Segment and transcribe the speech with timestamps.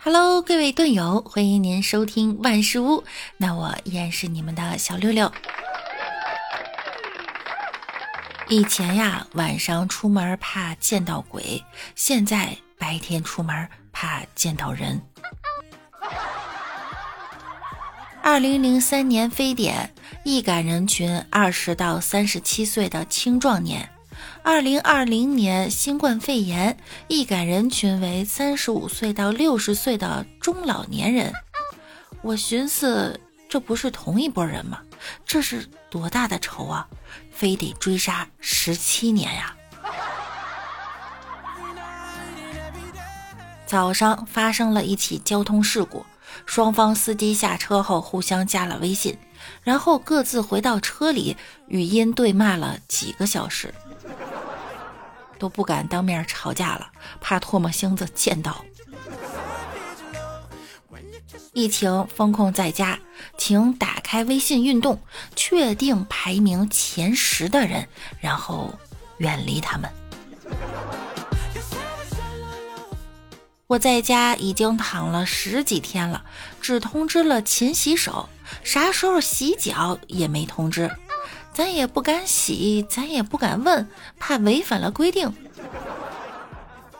[0.00, 3.02] Hello，各位队友，欢迎您收听万事屋。
[3.36, 5.30] 那我依然是你们的小六六。
[8.48, 11.64] 以前呀，晚上出门怕见到鬼，
[11.96, 15.02] 现在白天出门怕见到人。
[18.22, 19.92] 二零零三年非典，
[20.22, 23.90] 易感人群二十到三十七岁的青壮年。
[24.42, 26.78] 二零二零年新冠肺炎
[27.08, 31.32] 易感人群为三十五岁到六十岁的中老年人。
[32.22, 34.80] 我寻思，这不是同一拨人吗？
[35.24, 36.88] 这是多大的仇啊！
[37.30, 39.54] 非得追杀十七年呀！
[43.64, 46.04] 早上发生了一起交通事故，
[46.46, 49.16] 双方司机下车后互相加了微信，
[49.62, 51.36] 然后各自回到车里
[51.68, 53.72] 语音对骂了几个小时。
[55.38, 58.64] 都不敢当面吵架了，怕唾沫星子溅到。
[61.52, 62.98] 疫情封控在家，
[63.36, 65.00] 请打开微信运动，
[65.34, 67.88] 确定排名前十的人，
[68.20, 68.72] 然后
[69.18, 69.90] 远离他们。
[73.66, 76.24] 我在家已经躺了十几天了，
[76.60, 78.28] 只通知了勤洗手，
[78.62, 80.90] 啥时候洗脚也没通知。
[81.58, 85.34] 咱也不敢洗，咱也不敢问，怕违反了规定。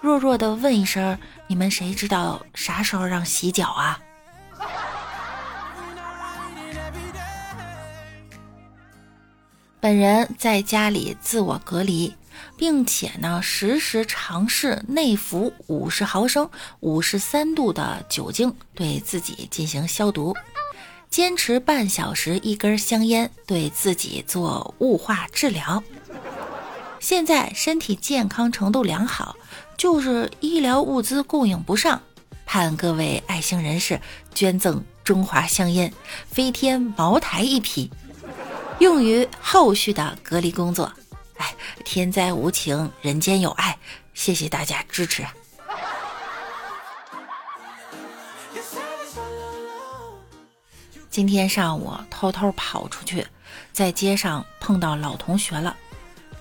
[0.00, 4.00] 弱弱的问一声：“你们谁知道啥时候让洗脚啊？”
[9.78, 12.12] 本人在家里自我隔离，
[12.56, 16.50] 并且呢，时时尝试内服五十毫升、
[16.80, 20.34] 五十三度的酒精，对自己进行消毒。
[21.10, 25.82] 坚持半小时一根香烟，对自己做雾化治疗。
[27.00, 29.36] 现在身体健康程度良好，
[29.76, 32.00] 就是医疗物资供应不上，
[32.44, 34.00] 盼各位爱心人士
[34.34, 35.92] 捐赠中华香烟、
[36.30, 37.90] 飞天茅台一批，
[38.78, 40.92] 用于后续的隔离工作。
[41.36, 43.78] 哎，天灾无情，人间有爱，
[44.12, 45.24] 谢谢大家支持。
[51.18, 53.26] 今天上午偷偷跑出去，
[53.72, 55.76] 在街上碰到老同学了，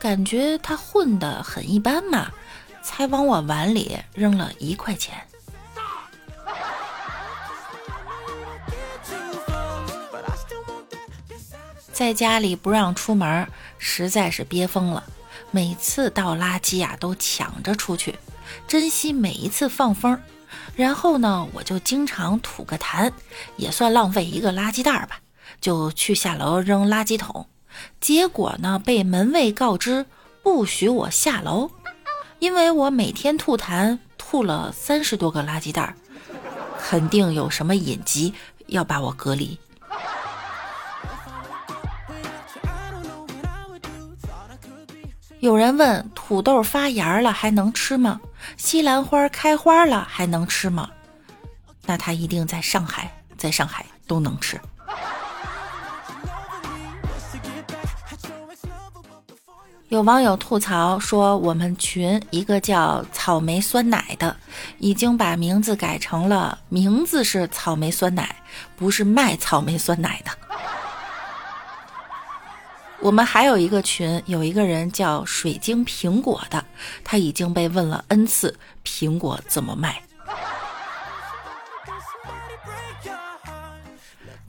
[0.00, 2.32] 感觉他混得很一般嘛，
[2.82, 5.14] 才往我碗里扔了一块钱。
[11.92, 13.46] 在家里不让出门，
[13.78, 15.04] 实在是憋疯了，
[15.52, 18.18] 每次倒垃圾呀都抢着出去，
[18.66, 20.20] 珍惜每一次放风。
[20.76, 23.12] 然后呢，我就经常吐个痰，
[23.56, 25.18] 也算浪费一个垃圾袋吧，
[25.60, 27.46] 就去下楼扔垃圾桶。
[28.00, 30.06] 结果呢，被门卫告知
[30.42, 31.70] 不许我下楼，
[32.38, 35.94] 因为我每天吐痰吐了三十多个垃圾袋，
[36.78, 38.34] 肯定有什么隐疾，
[38.66, 39.58] 要把我隔离。
[45.40, 48.20] 有人问：土豆发芽了还能吃吗？
[48.64, 50.88] 西兰花开花了还能吃吗？
[51.84, 54.58] 那它一定在上海，在上海都能吃。
[59.88, 64.34] 有网友吐槽说，我们群一个叫草莓酸奶的，
[64.78, 68.34] 已经把名字改成了名字是草莓酸奶，
[68.76, 70.30] 不是卖草莓酸奶的。
[73.04, 76.64] 我们还有一个群，有一个人叫水晶苹果的，
[77.04, 80.02] 他已经被问了 n 次苹果怎么卖。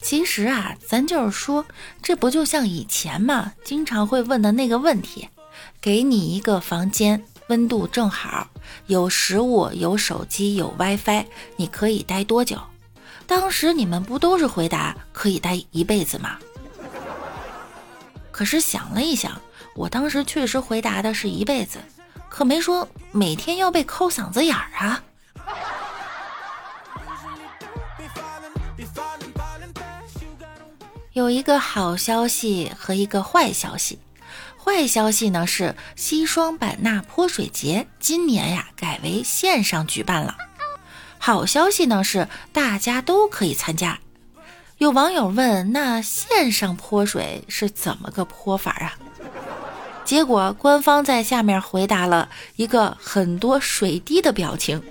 [0.00, 1.66] 其实啊，咱就是说，
[2.02, 5.28] 这不就像以前嘛，经常会问的那个问题：
[5.78, 8.48] 给你一个房间，温度正好，
[8.86, 12.58] 有食物，有手机，有 WiFi，你可以待多久？
[13.26, 16.38] 当时你们不都是回答可以待一辈子吗？
[18.36, 19.40] 可是想了一想，
[19.74, 21.78] 我当时确实回答的是一辈子，
[22.28, 25.02] 可没说每天要被抠嗓子眼儿啊。
[31.14, 33.98] 有一个好消息和一个坏消息，
[34.62, 40.36] 坏消息呢是西双版纳泼水节今年呀改为线上举办了，
[41.16, 43.98] 好消息呢是大家都可以参加。
[44.78, 48.92] 有网友问：“那线上泼水是怎么个泼法啊？”
[50.04, 54.82] 结果官方在下面回答了一个很多水滴的表情。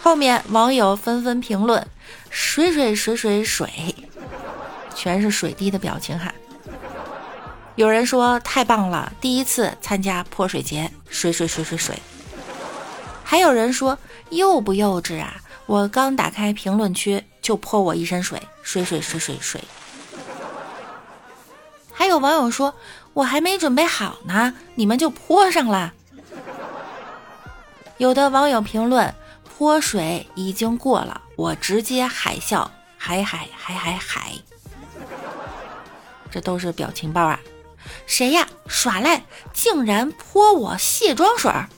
[0.00, 1.84] 后面网友纷纷评论
[2.30, 3.94] ：“水水水水水，
[4.94, 6.32] 全是水滴的表情哈。”
[7.74, 12.00] 有人说：“太棒了，第一次参加泼水节，水水水水水。”
[13.24, 13.98] 还有人说
[14.30, 15.34] ：“幼不幼稚啊？
[15.66, 19.60] 我刚打开评论区，就泼我一身水，水水水水水。
[21.92, 22.72] 还有网友说，
[23.12, 25.92] 我还没准备好呢，你们就泼上了。
[27.96, 34.32] 有的网友评论，泼水已经过了，我直接海啸，海海海海海。
[36.30, 37.40] 这都是表情包啊！
[38.06, 38.46] 谁呀？
[38.68, 41.68] 耍赖，竟然泼我卸妆水儿？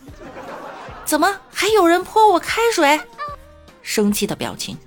[1.06, 3.00] 怎么还有人泼我开水？
[3.99, 4.79] 生气的表情。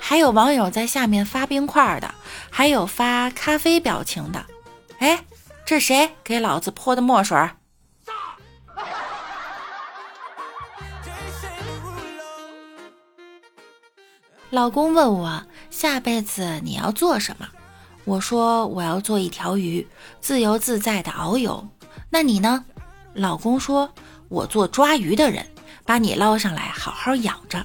[0.00, 2.14] 还有网友在下面发冰块的，
[2.48, 4.46] 还有发咖啡表情的。
[4.98, 5.22] 哎，
[5.66, 7.36] 这谁给老子泼的墨水？
[14.48, 17.46] 老公问我下辈子你要做什么？
[18.06, 19.86] 我说我要做一条鱼，
[20.22, 21.68] 自由自在的遨游。
[22.08, 22.64] 那你呢？
[23.12, 23.92] 老公说，
[24.30, 25.46] 我做抓鱼的人，
[25.86, 27.64] 把你捞上来好好养着。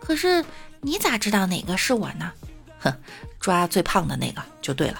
[0.00, 0.44] 可是
[0.80, 2.32] 你咋知道哪个是我呢？
[2.80, 2.92] 哼，
[3.38, 4.98] 抓最胖的那个就对了。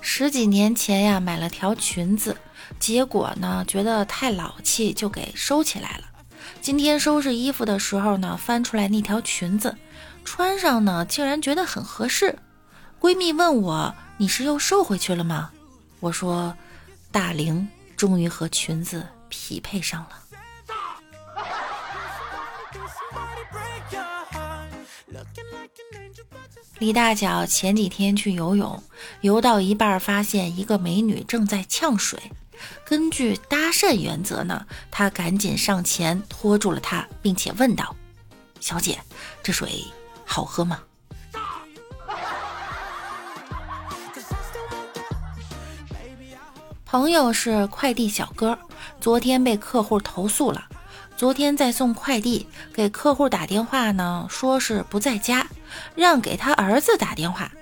[0.00, 2.36] 十几年前呀，买了条裙子，
[2.78, 6.04] 结果呢，觉得太老气，就给收起来了。
[6.60, 9.76] 今天收拾衣服的时候呢，翻出来那条裙子，
[10.24, 12.38] 穿上呢，竟然觉得很合适。
[13.00, 15.52] 闺蜜问我：“你是又瘦回去了吗？”
[16.00, 16.56] 我说
[17.12, 20.10] ：“大龄终于和裙子匹配上了。”
[26.78, 28.82] 李大脚前几天去游泳，
[29.20, 32.18] 游到一半发现一个美女正在呛水。
[32.84, 37.94] 根据搭讪原则呢，他赶紧上前拖住了她，并且问道
[38.60, 38.98] ：“小姐，
[39.42, 39.84] 这水
[40.24, 40.82] 好喝吗？”
[46.90, 48.58] 朋友是快递小哥，
[49.00, 50.64] 昨天被客户投诉了。
[51.16, 55.46] 昨天在送快递，给客户打电话呢，说是不在家，
[55.94, 57.52] 让给他儿子打电话。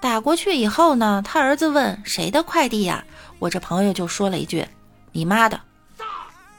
[0.00, 3.04] 打过去以后呢，他儿子问谁的快递呀？
[3.38, 4.66] 我这朋友就说了一句
[5.12, 5.60] ：“你妈的！”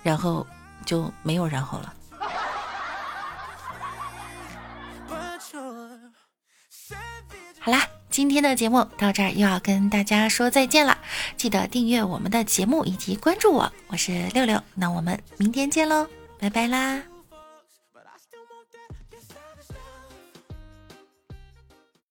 [0.04, 0.46] 然后
[0.86, 1.94] 就没有然后了。
[7.60, 7.88] 好啦，
[8.20, 10.98] 今天的节目到这儿又要跟大家说再见了。
[11.38, 14.62] 记得订阅我们的节目以及关注我，我是六六。
[14.76, 16.06] 那我们明天见喽，
[16.38, 17.02] 拜拜啦！